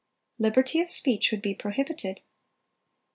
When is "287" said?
0.39-0.49